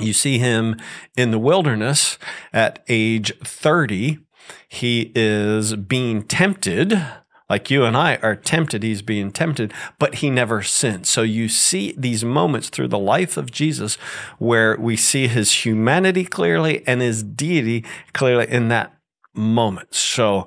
You 0.00 0.12
see 0.12 0.38
him 0.38 0.76
in 1.16 1.30
the 1.30 1.38
wilderness 1.38 2.18
at 2.52 2.84
age 2.88 3.32
30. 3.42 4.18
He 4.68 5.12
is 5.14 5.76
being 5.76 6.22
tempted, 6.22 7.00
like 7.50 7.70
you 7.70 7.84
and 7.84 7.96
I 7.96 8.16
are 8.22 8.36
tempted. 8.36 8.82
He's 8.82 9.02
being 9.02 9.32
tempted, 9.32 9.74
but 9.98 10.16
he 10.16 10.30
never 10.30 10.62
sinned. 10.62 11.06
So 11.06 11.22
you 11.22 11.48
see 11.48 11.92
these 11.98 12.24
moments 12.24 12.70
through 12.70 12.88
the 12.88 12.98
life 12.98 13.36
of 13.36 13.50
Jesus 13.50 13.96
where 14.38 14.76
we 14.78 14.96
see 14.96 15.26
his 15.26 15.66
humanity 15.66 16.24
clearly 16.24 16.82
and 16.86 17.02
his 17.02 17.22
deity 17.24 17.84
clearly 18.14 18.48
in 18.48 18.68
that 18.68 18.96
moment. 19.34 19.94
So, 19.94 20.46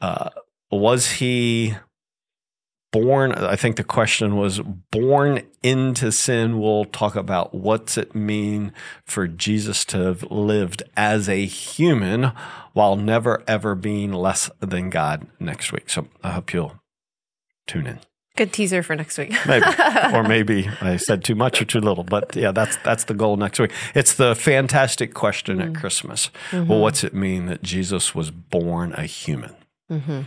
uh, 0.00 0.30
was 0.72 1.12
he 1.12 1.74
born 2.92 3.32
i 3.32 3.54
think 3.54 3.76
the 3.76 3.84
question 3.84 4.36
was 4.36 4.60
born 4.90 5.42
into 5.62 6.10
sin 6.10 6.58
we'll 6.58 6.84
talk 6.86 7.14
about 7.14 7.54
what's 7.54 7.96
it 7.96 8.14
mean 8.14 8.72
for 9.04 9.28
jesus 9.28 9.84
to 9.84 9.98
have 9.98 10.22
lived 10.30 10.82
as 10.96 11.28
a 11.28 11.44
human 11.44 12.32
while 12.72 12.96
never 12.96 13.42
ever 13.46 13.74
being 13.74 14.12
less 14.12 14.50
than 14.60 14.90
god 14.90 15.26
next 15.38 15.72
week. 15.72 15.88
So 15.90 16.08
i 16.22 16.32
hope 16.32 16.52
you'll 16.52 16.80
tune 17.66 17.86
in. 17.86 18.00
Good 18.36 18.52
teaser 18.52 18.82
for 18.82 18.96
next 18.96 19.18
week. 19.18 19.34
maybe. 19.46 19.66
Or 20.14 20.22
maybe 20.22 20.68
i 20.80 20.96
said 20.96 21.24
too 21.24 21.34
much 21.34 21.60
or 21.60 21.64
too 21.64 21.80
little 21.80 22.04
but 22.04 22.34
yeah 22.34 22.52
that's 22.52 22.76
that's 22.78 23.04
the 23.04 23.14
goal 23.14 23.36
next 23.36 23.58
week. 23.58 23.72
It's 23.94 24.14
the 24.14 24.34
fantastic 24.34 25.14
question 25.14 25.60
at 25.60 25.68
mm-hmm. 25.68 25.80
christmas. 25.80 26.30
Well 26.52 26.62
mm-hmm. 26.62 26.72
what's 26.72 27.04
it 27.04 27.14
mean 27.14 27.46
that 27.46 27.62
jesus 27.62 28.14
was 28.14 28.30
born 28.30 28.92
a 28.92 29.04
human 29.04 29.54
mm-hmm. 29.90 30.22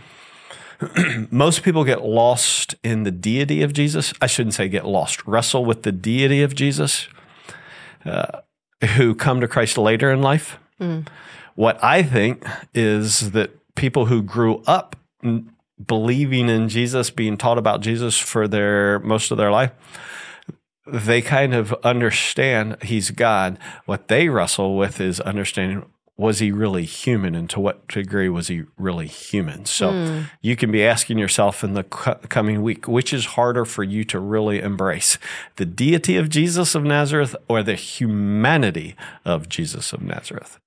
most 1.30 1.62
people 1.62 1.84
get 1.84 2.02
lost 2.02 2.74
in 2.82 3.04
the 3.04 3.10
deity 3.10 3.62
of 3.62 3.72
Jesus. 3.72 4.12
I 4.20 4.26
shouldn't 4.26 4.54
say 4.54 4.68
get 4.68 4.86
lost, 4.86 5.26
wrestle 5.26 5.64
with 5.64 5.82
the 5.82 5.92
deity 5.92 6.42
of 6.42 6.54
Jesus 6.54 7.08
uh, 8.04 8.40
who 8.96 9.14
come 9.14 9.40
to 9.40 9.48
Christ 9.48 9.78
later 9.78 10.10
in 10.10 10.22
life. 10.22 10.58
What 11.54 11.82
I 11.82 12.02
think 12.02 12.44
is 12.74 13.30
that 13.32 13.50
people 13.74 14.06
who 14.06 14.22
grew 14.22 14.62
up 14.66 14.96
believing 15.84 16.48
in 16.48 16.68
Jesus, 16.68 17.10
being 17.10 17.36
taught 17.36 17.58
about 17.58 17.80
Jesus 17.80 18.18
for 18.18 18.46
their 18.48 18.98
most 19.00 19.30
of 19.30 19.38
their 19.38 19.50
life, 19.50 19.72
they 20.86 21.22
kind 21.22 21.54
of 21.54 21.72
understand 21.84 22.76
he's 22.82 23.10
God. 23.10 23.58
What 23.86 24.08
they 24.08 24.28
wrestle 24.28 24.76
with 24.76 25.00
is 25.00 25.20
understanding 25.20 25.84
was 26.16 26.38
he 26.38 26.52
really 26.52 26.84
human 26.84 27.34
and 27.34 27.50
to 27.50 27.58
what 27.58 27.88
degree 27.88 28.28
was 28.28 28.46
he 28.48 28.62
really 28.78 29.08
human? 29.08 29.64
So 29.64 29.90
you 30.40 30.54
can 30.54 30.70
be 30.70 30.84
asking 30.84 31.18
yourself 31.18 31.64
in 31.64 31.74
the 31.74 31.82
co- 31.84 32.14
coming 32.28 32.62
week, 32.62 32.86
which 32.86 33.12
is 33.12 33.24
harder 33.26 33.64
for 33.64 33.82
you 33.82 34.04
to 34.04 34.20
really 34.20 34.60
embrace 34.60 35.18
the 35.56 35.64
deity 35.66 36.16
of 36.16 36.28
Jesus 36.28 36.74
of 36.76 36.84
Nazareth 36.84 37.34
or 37.48 37.62
the 37.64 37.74
humanity 37.74 38.94
of 39.24 39.48
Jesus 39.48 39.92
of 39.92 40.02
Nazareth? 40.02 40.60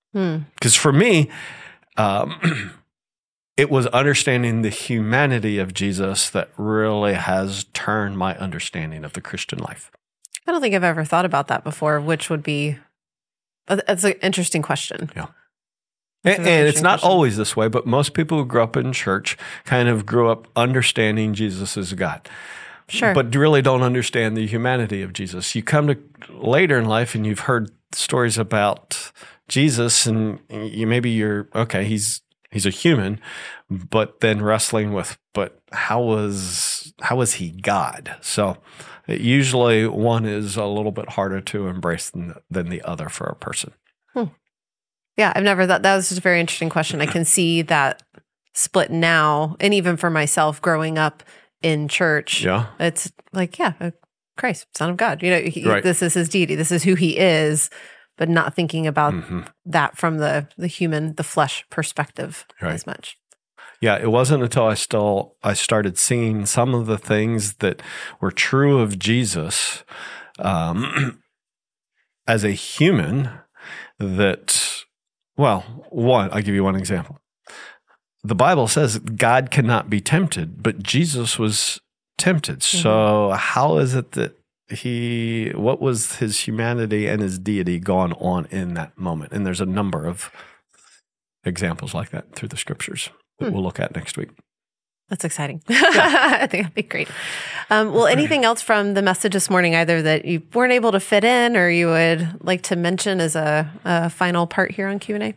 Because 0.55 0.75
for 0.75 0.91
me, 0.91 1.29
um, 1.95 2.73
it 3.57 3.69
was 3.69 3.87
understanding 3.87 4.61
the 4.63 4.69
humanity 4.69 5.59
of 5.59 5.73
Jesus 5.73 6.29
that 6.29 6.49
really 6.57 7.13
has 7.13 7.65
turned 7.73 8.17
my 8.17 8.37
understanding 8.37 9.05
of 9.05 9.13
the 9.13 9.21
Christian 9.21 9.59
life. 9.59 9.91
I 10.45 10.51
don't 10.51 10.61
think 10.61 10.75
I've 10.75 10.83
ever 10.83 11.03
thought 11.05 11.25
about 11.25 11.47
that 11.47 11.63
before, 11.63 11.99
which 11.99 12.29
would 12.29 12.43
be 12.43 12.77
Uh, 13.67 13.77
that's 13.87 14.03
an 14.03 14.13
interesting 14.21 14.61
question. 14.61 15.09
Yeah. 15.15 15.27
That's 16.23 16.39
And, 16.39 16.47
and 16.47 16.67
it's 16.67 16.81
not 16.81 16.99
question. 16.99 17.09
always 17.11 17.37
this 17.37 17.55
way, 17.55 17.67
but 17.67 17.85
most 17.85 18.13
people 18.13 18.37
who 18.39 18.45
grew 18.45 18.63
up 18.63 18.75
in 18.75 18.91
church 18.91 19.37
kind 19.65 19.87
of 19.87 20.05
grew 20.05 20.29
up 20.29 20.47
understanding 20.55 21.33
Jesus 21.33 21.77
as 21.77 21.93
God. 21.93 22.27
Sure. 22.89 23.13
But 23.13 23.35
really 23.35 23.61
don't 23.61 23.81
understand 23.81 24.37
the 24.37 24.47
humanity 24.47 25.01
of 25.01 25.13
Jesus. 25.13 25.53
You 25.55 25.61
come 25.61 25.87
to 25.87 25.97
later 26.29 26.77
in 26.77 26.85
life 26.85 27.15
and 27.15 27.25
you've 27.25 27.41
heard 27.41 27.69
stories 27.93 28.37
about 28.37 29.11
Jesus 29.49 30.05
and 30.05 30.39
you 30.49 30.87
maybe 30.87 31.09
you're 31.09 31.49
okay, 31.53 31.83
he's 31.83 32.21
he's 32.51 32.65
a 32.65 32.69
human, 32.71 33.19
but 33.69 34.19
then 34.21 34.41
wrestling 34.41 34.93
with 34.93 35.17
but 35.33 35.59
how 35.71 36.01
was 36.01 36.93
how 37.01 37.17
was 37.17 37.35
he 37.35 37.51
God? 37.51 38.15
So 38.21 38.57
usually 39.07 39.87
one 39.87 40.25
is 40.25 40.57
a 40.57 40.65
little 40.65 40.91
bit 40.91 41.09
harder 41.11 41.39
to 41.41 41.67
embrace 41.67 42.09
than, 42.09 42.35
than 42.49 42.69
the 42.69 42.81
other 42.81 43.09
for 43.09 43.25
a 43.27 43.35
person. 43.35 43.73
Yeah, 45.15 45.33
I've 45.35 45.43
never 45.43 45.65
thought 45.65 45.81
that 45.81 45.95
was 45.95 46.09
just 46.09 46.19
a 46.19 46.21
very 46.21 46.39
interesting 46.39 46.69
question. 46.69 47.01
I 47.01 47.07
can 47.07 47.25
see 47.25 47.63
that 47.63 48.03
split 48.53 48.91
now, 48.91 49.55
and 49.59 49.73
even 49.73 49.97
for 49.97 50.11
myself 50.11 50.61
growing 50.61 50.99
up 50.99 51.23
in 51.63 51.87
church, 51.87 52.43
Yeah. 52.43 52.67
it's 52.79 53.11
like, 53.33 53.57
yeah, 53.57 53.73
uh, 53.79 53.91
Christ, 54.37 54.67
Son 54.75 54.91
of 54.91 54.97
God. 54.97 55.23
You 55.23 55.31
know, 55.31 55.39
he, 55.41 55.63
Right. 55.67 55.81
this 55.81 56.03
is 56.03 56.13
his 56.13 56.29
deity. 56.29 56.53
This 56.53 56.71
is 56.71 56.83
who 56.83 56.93
he 56.93 57.17
is, 57.17 57.71
but 58.17 58.27
not 58.29 58.53
thinking 58.55 58.85
about 58.87 59.13
Mhm. 59.13 59.47
that 59.65 59.97
from 59.97 60.17
the 60.17 60.47
the 60.57 60.67
human, 60.67 61.15
the 61.15 61.23
flesh 61.23 61.63
perspective 61.69 62.45
Right. 62.61 62.73
as 62.73 62.85
much. 62.85 63.17
Yeah, 63.79 63.95
it 63.97 64.09
wasn't 64.11 64.43
until 64.43 64.65
I 64.67 64.73
still 64.73 65.35
I 65.43 65.53
started 65.53 65.97
seeing 65.97 66.45
some 66.45 66.73
of 66.73 66.87
the 66.87 66.97
things 66.97 67.53
that 67.55 67.81
were 68.19 68.31
true 68.31 68.79
of 68.79 68.97
Jesus 68.99 69.83
um, 70.39 71.21
as 72.27 72.43
a 72.43 72.51
human 72.51 73.29
that, 73.99 74.83
well, 75.35 75.61
one 75.89 76.29
I'll 76.31 76.41
give 76.41 76.53
you 76.55 76.63
one 76.63 76.75
example. 76.75 77.19
The 78.23 78.35
Bible 78.35 78.67
says 78.67 78.99
God 78.99 79.51
cannot 79.51 79.89
be 79.89 80.01
tempted, 80.01 80.61
but 80.61 80.83
Jesus 80.83 81.39
was 81.39 81.79
tempted. 82.17 82.61
So 82.63 83.31
how 83.31 83.77
is 83.77 83.93
it 83.95 84.11
that 84.13 84.37
he 84.69 85.51
what 85.55 85.81
was 85.81 86.17
his 86.17 86.41
humanity 86.41 87.07
and 87.07 87.21
his 87.21 87.39
deity 87.39 87.79
gone 87.79 88.13
on 88.13 88.45
in 88.47 88.73
that 88.73 88.97
moment? 88.97 89.31
And 89.31 89.45
there's 89.45 89.61
a 89.61 89.65
number 89.65 90.05
of 90.05 90.31
examples 91.45 91.93
like 91.93 92.09
that 92.09 92.33
through 92.35 92.49
the 92.49 92.57
scriptures 92.57 93.09
that 93.39 93.53
we'll 93.53 93.63
look 93.63 93.79
at 93.79 93.95
next 93.95 94.17
week. 94.17 94.29
That's 95.09 95.23
exciting. 95.23 95.63
I 95.69 96.47
think 96.47 96.63
that'd 96.63 96.73
be 96.73 96.83
great. 96.83 97.07
Um, 97.69 97.93
well, 97.93 98.07
anything 98.07 98.43
else 98.43 98.61
from 98.61 98.93
the 98.93 99.01
message 99.01 99.31
this 99.31 99.49
morning, 99.49 99.73
either 99.73 100.01
that 100.01 100.25
you 100.25 100.41
weren't 100.53 100.73
able 100.73 100.91
to 100.91 100.99
fit 100.99 101.23
in, 101.23 101.55
or 101.55 101.69
you 101.69 101.87
would 101.87 102.43
like 102.43 102.63
to 102.63 102.75
mention 102.75 103.21
as 103.21 103.35
a, 103.37 103.71
a 103.85 104.09
final 104.09 104.47
part 104.47 104.71
here 104.71 104.87
on 104.87 104.99
Q 104.99 105.15
and 105.15 105.23
A? 105.23 105.33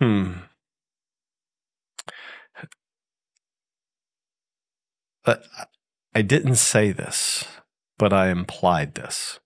Hmm. 0.00 0.32
But 5.24 5.44
I 6.14 6.22
didn't 6.22 6.56
say 6.56 6.92
this, 6.92 7.44
but 7.98 8.12
I 8.12 8.28
implied 8.28 8.94
this. 8.94 9.40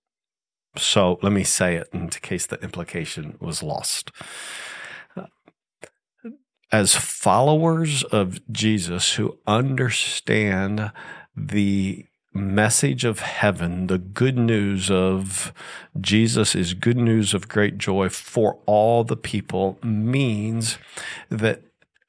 So 0.76 1.18
let 1.22 1.32
me 1.32 1.44
say 1.44 1.76
it 1.76 1.88
in 1.92 2.08
case 2.08 2.46
the 2.46 2.60
implication 2.60 3.36
was 3.40 3.62
lost. 3.62 4.10
as 6.74 6.96
followers 6.96 8.02
of 8.02 8.40
Jesus 8.50 9.14
who 9.14 9.38
understand 9.46 10.90
the 11.36 12.04
message 12.32 13.04
of 13.04 13.20
heaven, 13.20 13.86
the 13.86 13.98
good 13.98 14.36
news 14.36 14.90
of 14.90 15.52
Jesus 16.00 16.56
is 16.56 16.74
good 16.74 16.96
news 16.96 17.32
of 17.32 17.46
great 17.46 17.78
joy 17.78 18.08
for 18.08 18.58
all 18.66 19.04
the 19.04 19.16
people, 19.16 19.78
means 19.84 20.78
that 21.28 21.62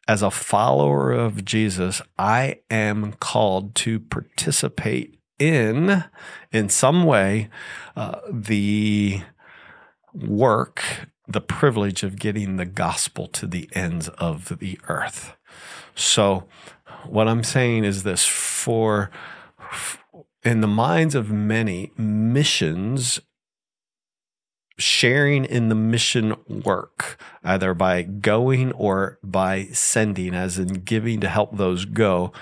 as 0.08 0.22
a 0.22 0.32
follower 0.32 1.12
of 1.12 1.46
Jesus, 1.46 2.02
I 2.18 2.60
am 2.70 3.14
called 3.14 3.76
to 3.76 4.00
participate 4.00 5.20
in, 5.40 6.04
in 6.52 6.70
some 6.70 7.04
way, 7.04 7.50
uh, 7.96 8.20
the 8.32 9.22
work, 10.14 10.84
the 11.28 11.42
privilege 11.42 12.04
of 12.04 12.20
getting 12.20 12.56
the 12.56 12.66
gospel 12.66 13.28
to 13.28 13.48
the 13.48 13.70
ends 13.74 14.08
of 14.10 14.60
the 14.60 14.80
earth. 14.88 15.36
So, 15.96 16.48
what 17.06 17.28
I'm 17.28 17.44
saying 17.44 17.84
is 17.84 18.04
this 18.04 18.26
for 18.26 19.10
in 20.44 20.62
the 20.62 20.68
minds 20.68 21.16
of 21.16 21.32
many, 21.32 21.92
missions, 21.98 23.20
sharing 24.77 25.46
in 25.46 25.70
the 25.70 25.75
mission 25.75 26.36
work, 26.48 27.17
either 27.44 27.74
by 27.74 28.01
going 28.01 28.72
or 28.74 29.20
by 29.24 29.65
sending, 29.72 30.34
as 30.34 30.60
in 30.60 30.67
giving 30.67 31.22
to 31.22 31.29
help 31.29 31.58
those 31.58 31.86
go, 31.86 32.34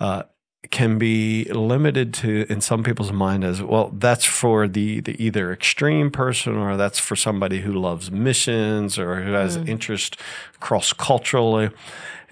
uh, 0.00 0.22
can 0.70 0.96
be 0.96 1.44
limited 1.46 2.14
to 2.14 2.46
in 2.48 2.60
some 2.60 2.84
people's 2.84 3.12
mind 3.12 3.42
as 3.42 3.60
well 3.60 3.90
that's 3.94 4.24
for 4.24 4.68
the, 4.68 5.00
the 5.00 5.22
either 5.22 5.52
extreme 5.52 6.10
person 6.10 6.56
or 6.56 6.76
that's 6.76 7.00
for 7.00 7.16
somebody 7.16 7.60
who 7.60 7.72
loves 7.72 8.10
missions 8.10 8.98
or 8.98 9.22
who 9.22 9.32
has 9.32 9.58
mm. 9.58 9.68
interest 9.68 10.16
cross 10.60 10.92
culturally 10.92 11.70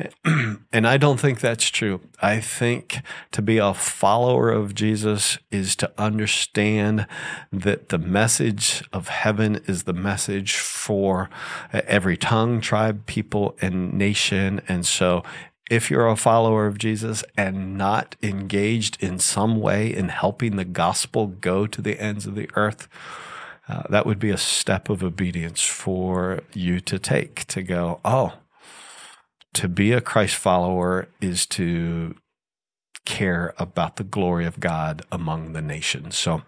and 0.72 0.86
I 0.86 0.96
don't 0.96 1.18
think 1.20 1.40
that's 1.40 1.68
true. 1.68 2.00
I 2.20 2.40
think 2.40 3.00
to 3.32 3.42
be 3.42 3.58
a 3.58 3.74
follower 3.74 4.50
of 4.50 4.74
Jesus 4.74 5.38
is 5.50 5.76
to 5.76 5.92
understand 5.98 7.06
that 7.52 7.88
the 7.88 7.98
message 7.98 8.82
of 8.92 9.08
heaven 9.08 9.60
is 9.66 9.84
the 9.84 9.92
message 9.92 10.56
for 10.56 11.28
every 11.72 12.16
tongue, 12.16 12.60
tribe, 12.60 13.06
people, 13.06 13.56
and 13.60 13.92
nation. 13.94 14.60
And 14.68 14.86
so 14.86 15.22
if 15.70 15.90
you're 15.90 16.08
a 16.08 16.16
follower 16.16 16.66
of 16.66 16.76
Jesus 16.76 17.24
and 17.36 17.78
not 17.78 18.16
engaged 18.22 19.00
in 19.00 19.20
some 19.20 19.60
way 19.60 19.94
in 19.94 20.08
helping 20.08 20.56
the 20.56 20.64
gospel 20.64 21.28
go 21.28 21.66
to 21.68 21.80
the 21.80 21.98
ends 21.98 22.26
of 22.26 22.34
the 22.34 22.50
earth, 22.56 22.88
uh, 23.68 23.84
that 23.88 24.04
would 24.04 24.18
be 24.18 24.30
a 24.30 24.36
step 24.36 24.90
of 24.90 25.04
obedience 25.04 25.62
for 25.62 26.40
you 26.52 26.80
to 26.80 26.98
take 26.98 27.44
to 27.46 27.62
go, 27.62 28.00
oh, 28.04 28.34
to 29.54 29.68
be 29.68 29.92
a 29.92 30.00
Christ 30.00 30.34
follower 30.34 31.08
is 31.20 31.46
to 31.46 32.16
care 33.04 33.54
about 33.58 33.96
the 33.96 34.04
glory 34.04 34.46
of 34.46 34.60
God 34.60 35.02
among 35.10 35.52
the 35.52 35.62
nations. 35.62 36.16
So 36.16 36.42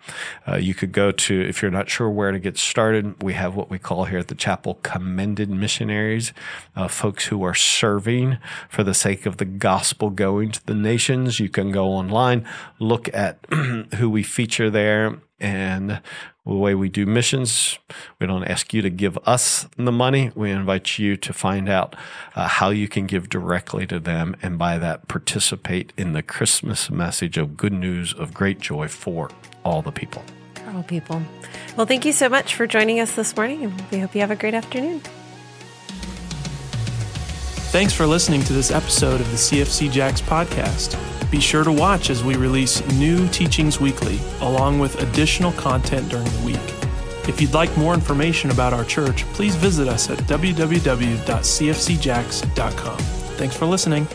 uh, 0.47 0.57
you 0.57 0.75
could 0.75 0.93
go 0.93 1.11
to, 1.11 1.41
if 1.41 1.63
you're 1.63 1.71
not 1.71 1.89
sure 1.89 2.11
where 2.11 2.31
to 2.31 2.39
get 2.39 2.59
started, 2.59 3.23
we 3.23 3.33
have 3.33 3.55
what 3.55 3.71
we 3.71 3.79
call 3.79 4.05
here 4.05 4.19
at 4.19 4.29
the 4.29 4.35
chapel 4.35 4.79
commended 4.83 5.51
missionaries, 5.51 6.33
uh, 6.77 6.89
folks 6.89 7.27
who 7.27 7.43
are 7.43 7.55
serving 7.55 8.39
for 8.69 8.85
the 8.85 8.95
sake 8.95 9.27
of 9.27 9.39
the 9.39 9.45
gospel 9.45 10.11
going 10.11 10.53
to 10.53 10.65
the 10.67 10.75
nations. 10.75 11.41
You 11.41 11.49
can 11.49 11.73
go 11.73 11.87
online, 11.87 12.47
look 12.79 13.13
at 13.15 13.45
who 13.95 14.11
we 14.11 14.23
feature 14.23 14.71
there 14.71 15.21
and 15.43 16.01
the 16.47 16.55
way 16.55 16.75
we 16.75 16.89
do 16.89 17.05
missions, 17.05 17.79
we 18.19 18.27
don't 18.27 18.45
ask 18.45 18.73
you 18.73 18.81
to 18.81 18.91
give 18.91 19.19
us 19.27 19.67
the 19.77 19.93
money. 19.93 20.31
We 20.35 20.51
invite 20.51 20.99
you 20.99 21.17
to 21.17 21.33
find 21.33 21.69
out 21.69 21.97
uh, 22.35 22.49
how 22.49 22.71
you 22.71 22.89
can 22.89 23.07
give 23.07 23.29
directly 23.29 23.87
to 23.89 24.01
them 24.01 24.37
and 24.41 24.57
by 24.57 24.79
that 24.79 25.09
participate 25.09 25.93
in 25.97 26.13
the 26.13 26.23
Christmas 26.23 26.91
message 26.91 27.37
of 27.37 27.57
good 27.57 27.73
news 27.73 28.15
of 28.15 28.33
great 28.33 28.61
joy 28.61 28.89
for 28.89 29.31
all 29.65 29.83
the 29.83 29.93
people. 29.93 30.23
For 30.55 30.71
all 30.71 30.83
people. 30.85 31.21
Well, 31.77 31.87
thank 31.87 32.05
you 32.05 32.13
so 32.13 32.29
much 32.29 32.55
for 32.55 32.67
joining 32.67 33.01
us 33.01 33.15
this 33.15 33.37
morning, 33.37 33.65
and 33.65 33.85
we 33.91 33.99
hope 33.99 34.15
you 34.15 34.21
have 34.21 34.31
a 34.31 34.37
great 34.37 34.55
afternoon. 34.55 35.01
Thanks 37.71 37.93
for 37.93 38.07
listening 38.07 38.43
to 38.45 38.53
this 38.53 38.71
episode 38.71 39.21
of 39.21 39.31
the 39.31 39.37
CFC 39.37 39.91
Jacks 39.91 40.21
podcast. 40.21 41.12
Be 41.33 41.41
sure 41.41 41.65
to 41.65 41.73
watch 41.73 42.11
as 42.11 42.23
we 42.23 42.37
release 42.37 42.87
new 42.93 43.27
teachings 43.29 43.81
weekly, 43.81 44.21
along 44.43 44.79
with 44.79 45.03
additional 45.03 45.51
content 45.53 46.11
during 46.11 46.27
the 46.27 46.43
week. 46.45 46.61
If 47.27 47.41
you'd 47.41 47.55
like 47.55 47.75
more 47.77 47.95
information 47.95 48.51
about 48.51 48.75
our 48.75 48.85
church, 48.85 49.25
please 49.33 49.57
visit 49.57 49.89
us 49.89 50.11
at 50.11 50.19
www.cfcjacks.com. 50.19 52.99
Thanks 52.99 53.57
for 53.57 53.65
listening. 53.65 54.07